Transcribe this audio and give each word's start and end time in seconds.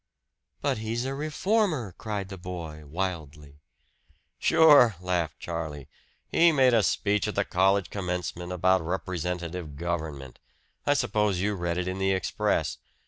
"But 0.61 0.79
he's 0.79 1.05
a 1.05 1.13
reformer!" 1.13 1.93
cried 1.95 2.29
the 2.29 2.37
boy 2.39 2.87
wildly. 2.87 3.59
"Sure!" 4.39 4.95
laughed 4.99 5.39
Charlie. 5.39 5.87
"He 6.31 6.51
made 6.51 6.73
a 6.73 6.81
speech 6.81 7.27
at 7.27 7.35
the 7.35 7.45
college 7.45 7.91
commencement 7.91 8.51
about 8.51 8.81
representative 8.81 9.75
government; 9.75 10.39
I 10.87 10.95
suppose 10.95 11.39
you 11.39 11.53
read 11.53 11.77
it 11.77 11.87
in 11.87 11.99
the 11.99 12.13
Express. 12.13 12.79